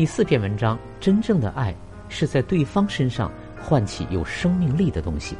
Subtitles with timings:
[0.00, 1.74] 第四篇文章，真正的爱
[2.08, 5.36] 是在对方身上唤起有生命力的东西。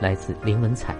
[0.00, 0.92] 来自林文彩。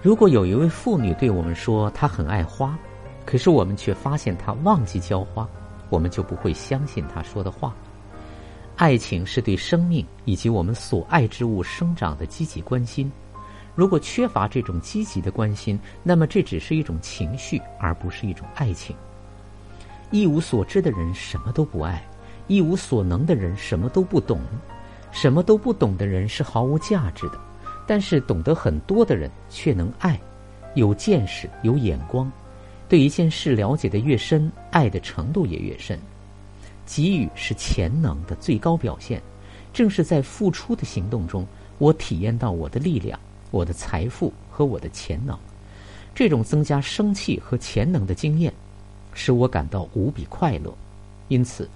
[0.00, 2.78] 如果有一位妇女对我们说她很爱花，
[3.26, 5.48] 可是我们却发现她忘记浇花，
[5.88, 7.74] 我们就不会相信她说的话。
[8.76, 13.10] 爱情是对生命以及我们所爱之物生长的积极关心。
[13.74, 18.94] 如果缺乏这种积极的关心，那么这只是一种情绪，而不是一种爱情。
[20.10, 22.04] 一无所知的人什么都不爱，
[22.48, 24.40] 一无所能的人什么都不懂，
[25.12, 27.38] 什么都不懂的人是毫无价值的。
[27.86, 30.20] 但是懂得很多的人却能爱，
[30.74, 32.30] 有见识，有眼光，
[32.88, 35.98] 对一件事了解的越深，爱的程度也越深。
[36.86, 39.22] 给予是潜能的最高表现，
[39.72, 41.46] 正是在付出的行动中，
[41.78, 43.18] 我体验到我的力量、
[43.52, 45.38] 我的财富和我的潜能。
[46.14, 48.52] 这种增加生气和潜能的经验，
[49.12, 50.74] 使我感到无比快乐。
[51.28, 51.68] 因此，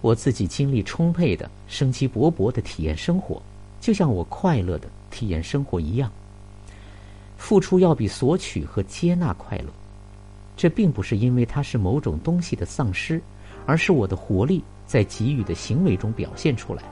[0.00, 3.42] 我自己精力充沛的、生机勃勃的体验生活，
[3.80, 6.10] 就像我快乐的体验生活一样。
[7.36, 9.66] 付出要比索取和接纳快乐，
[10.56, 13.20] 这并不是因为它是某种东西的丧失。
[13.66, 16.82] 而是我的活力在给予的行为中表现出来。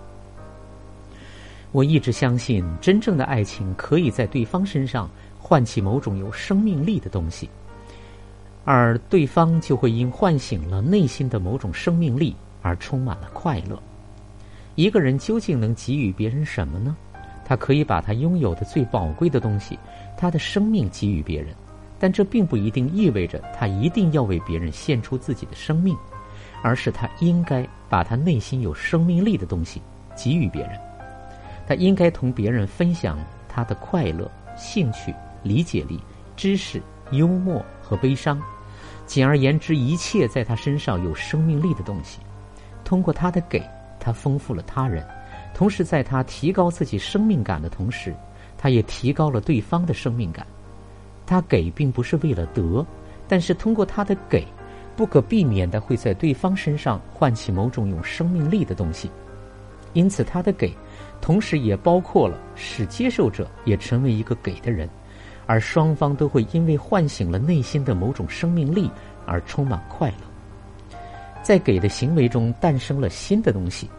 [1.70, 5.06] 我一直相信，真正的爱情可以在对方身上
[5.38, 7.46] 唤起某种有生命力的东西，
[8.64, 13.80] 而对方就会因唤醒了内心的某种生命力而充满了快乐。
[14.74, 16.96] 一个人究竟能给予别人什么呢？
[17.44, 19.78] 他可以把他拥有的最宝贵的东西，
[20.16, 21.54] 他的生命给予别人，
[21.98, 25.96] 但这并不一定意味着他一定要为别人献出自己的生命。
[26.64, 29.82] 而是他应该把他内心有生命力的东西
[30.14, 30.78] 给予别人，
[31.66, 33.18] 他应该同别人分享
[33.48, 35.98] 他的快乐、兴趣、理解力、
[36.36, 36.80] 知识、
[37.12, 38.40] 幽默和悲伤，
[39.06, 42.18] 简而言之，一切在他身上有生命力的东西。
[42.84, 43.62] 通过他的给，
[44.00, 45.06] 他丰富了他人，
[45.54, 48.14] 同时在他提高自己生命感的同时，
[48.58, 50.46] 他也提高了对方的生命感。
[51.24, 52.84] 他给并不是为了得，
[53.28, 54.46] 但是通过他的给。
[54.94, 59.10] 不可避免的会在对方身上唤起某种有生命力的东西，
[59.94, 60.70] 因此他的给，
[61.18, 64.86] 同时也包括了使接受者也成为一个给的人，
[65.46, 68.90] 而双方都会因为唤醒了内心的某种生命力
[69.26, 70.98] 而充满快乐。
[71.42, 73.90] 在给的行为中诞生了新的东西，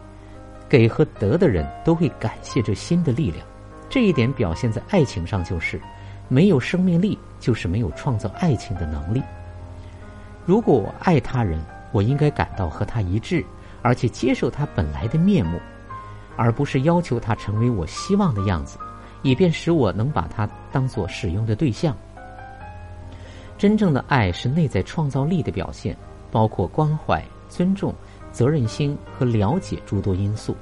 [0.68, 3.46] 给和得的人都会感谢这新的力量。
[3.90, 5.80] 这一点表现在爱情上，就是
[6.28, 9.22] 没有生命力，就是没有创造爱情的能力。
[10.46, 11.60] 如果我爱他人，
[11.92, 13.44] 我应该感到和他一致，
[13.82, 15.60] 而且接受他本来的面目，
[16.36, 18.78] 而不是要求他成为我希望的样子，
[19.24, 21.96] 以便使我能把它当做使用的对象。
[23.58, 25.96] 真正的爱是内在创造力的表现，
[26.30, 27.92] 包括关怀、尊重、
[28.30, 30.54] 责任心和了解诸多因素。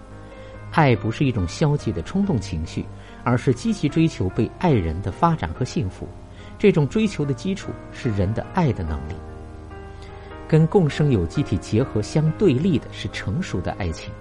[0.70, 2.84] 爱不是一种消极的冲动情绪，
[3.24, 6.08] 而是积极追求被爱人的发展和幸福。
[6.58, 9.14] 这种追求的基础是人的爱的能力。
[10.46, 14.12] 跟共生有机体结合相对立的是成熟的爱情，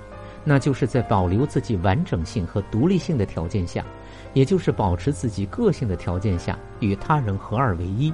[0.45, 3.85] 那就是在保留自己完整性和独立性的条件下，
[4.33, 8.13] 也就是保持自己个性的条件下，与他人合二为一。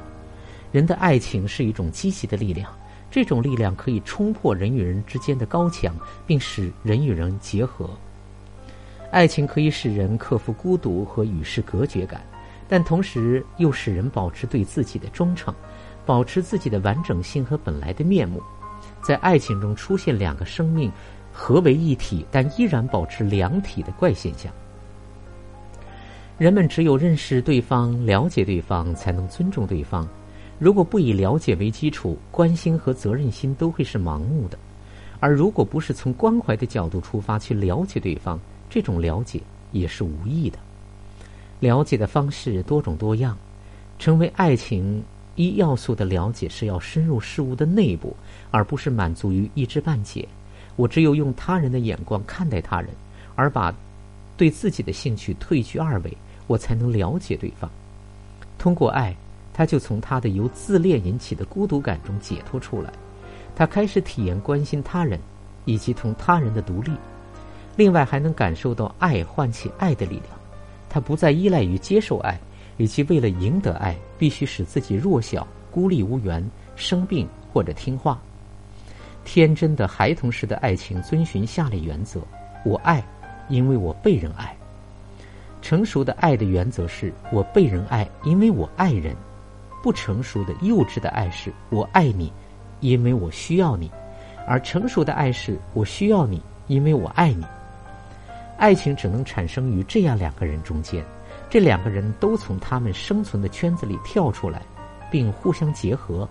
[0.72, 2.72] 人的爱情是一种积极的力量，
[3.09, 5.95] 这种力量可以冲破人与人之间的高墙，
[6.25, 7.89] 并使人与人结合。
[9.11, 12.22] 爱情可以使人克服孤独和与世隔绝感，
[12.67, 15.53] 但同时又使人保持对自己的忠诚。
[16.05, 18.41] 保持自己的完整性和本来的面目，
[19.01, 20.89] 在爱情中出现两个生命
[21.34, 24.49] 合为一体，但依然保持两体的怪现象。
[26.37, 30.07] 人们只有认识对方、了解对方，才能尊重对方。
[30.59, 34.55] 如果不以了解为基础，关心和责任心都会是盲目的；
[35.19, 38.39] 而如果不是从关怀的角度出发去了解对方，
[38.69, 40.59] 这种了解也是无意的。
[41.59, 43.35] 了解的方式多种多样，
[43.97, 45.03] 成为爱情。
[45.35, 48.15] 一要素的了解是要深入事物的内部，
[48.49, 50.28] 而不是满足于一知半解。
[50.75, 52.90] 我只有用他人的眼光看待他人，
[53.35, 53.72] 而把
[54.35, 56.17] 对自己的兴趣退居二位，
[56.47, 57.70] 我才能了解对方。
[58.58, 59.16] 通过爱，
[59.53, 62.91] 他就从他的由自恋引起的孤独感中解脱出来，
[63.55, 65.20] 他开始体验关心他人
[65.66, 66.91] 以及同他人的独立。
[67.76, 70.26] 另外，还能感受到爱唤起爱的力量，
[70.90, 72.40] 他不再依赖于接受爱。
[72.79, 78.20] 以及为了赢得爱，必须使自己弱小、孤立无援、生病或者听话。
[79.26, 82.22] 天真的孩童式的爱情遵循下列原则：
[82.64, 83.03] 我爱，
[83.50, 84.55] 因为我被人爱。
[85.61, 89.15] 成熟的爱的原则是我被人爱，因为我爱人。
[89.83, 92.33] 不成熟的幼稚的爱是我爱你，
[92.81, 93.87] 因为我需要你；
[94.47, 97.45] 而成熟的爱是我需要你，因为我爱你。
[98.57, 101.05] 爱情只能产生于这样两个人中间，
[101.49, 104.61] 这两个人都从他们生存的圈子里跳出来，
[105.11, 106.27] 并互相结合，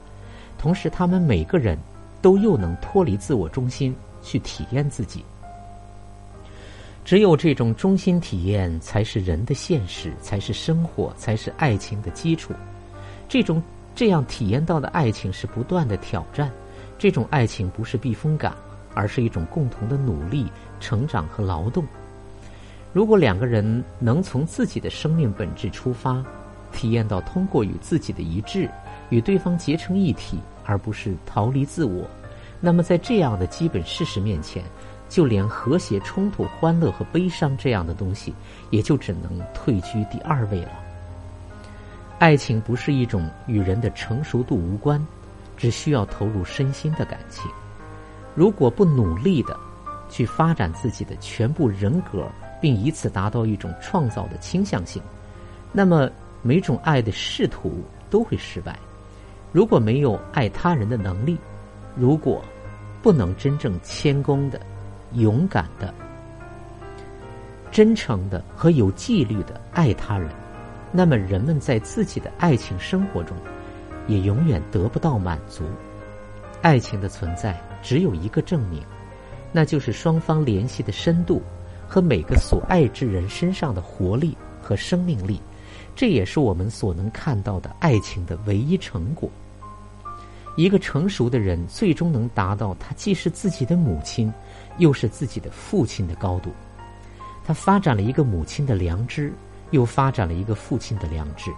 [0.58, 1.78] 同时他们每个人
[2.20, 5.25] 都又能脱离自我中心去体验自己。
[7.06, 12.53] 只有这种中心体验，才是人的现实，才是生活，才是爱情的基础。
[13.29, 13.62] 这种
[13.94, 16.50] 这样体验到的爱情是不断的挑战，
[16.99, 18.56] 这种爱情不是避风港，
[18.93, 20.49] 而是一种共同的努力、
[20.81, 21.85] 成长和劳动。
[22.93, 26.20] 如果两个人能从自己的生命本质出发，
[26.73, 28.69] 体验到通过与自己的一致，
[29.11, 32.05] 与对方结成一体，而不是逃离自我，
[32.61, 34.61] 那么在这样的基本事实面前。
[35.08, 38.35] 就连和谐、冲突、欢乐和悲伤这样的东西，
[38.70, 40.73] 也就只能退居第二位了。
[42.19, 45.05] 爱情不是一种与人的成熟度无关，
[45.56, 47.50] 只需要投入身心的感情。
[48.35, 49.56] 如果不努力的
[50.11, 52.26] 去发展自己的全部人格，
[52.61, 55.02] 并以此达到一种创造的倾向性，
[55.73, 56.11] 那么
[56.43, 58.79] 每种爱的试图都会失败。
[59.52, 61.37] 如果没有爱他人的能力，
[61.94, 62.43] 如果
[63.02, 64.61] 不能真正谦恭的。
[65.17, 65.93] 勇敢的、
[67.71, 70.31] 真诚的和有纪律的爱他人，
[70.93, 73.35] 那么人们在自己的爱情生活中
[74.07, 75.65] 也永远得不到满足。
[76.61, 78.83] 爱情的存在只有一个证明，
[79.53, 81.41] 那就是双方联系的深度
[81.89, 85.41] 和每个所爱之人身上的活力和生命力。
[85.95, 89.31] 这也是我们所能看到的爱情的唯一成果。
[90.56, 94.32] 一个成熟的人最终能达到，他既是自己的母亲。
[94.79, 96.50] 又是自己的父亲的高度，
[97.47, 99.32] 他发展了一个母亲的良知，
[99.70, 101.50] 又发展了一个父亲的良知。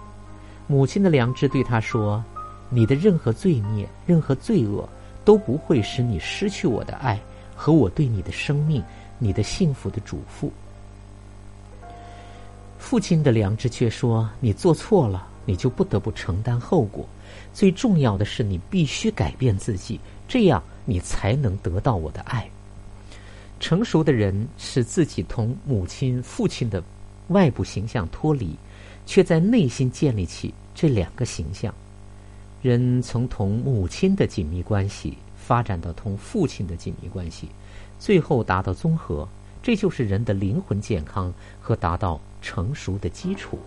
[0.67, 2.23] 母亲的良知对他说
[2.71, 4.87] ：“你的任何罪孽、任何罪恶
[5.25, 7.19] 都不会使你失去我的爱
[7.53, 8.81] 和我对你的生命、
[9.17, 10.49] 你的幸福的嘱咐。”
[12.79, 17.05] 父亲的良知却说：“你做错了，你就不得不承担后果。
[17.53, 22.49] 最重要的是，你必须改变自己，这样你才能得到我的爱。”
[23.59, 26.81] 成熟的人使自己同母亲、父亲的
[27.27, 28.55] 外部形象脱离，
[29.05, 31.73] 却在内心建立起这两个形象。
[32.61, 37.49] 人从同母亲的紧密关系发展到同父亲的紧密关系，
[37.99, 39.27] 最后达到综合，
[39.61, 43.59] 这就是人的灵魂健康和达到成熟的基础。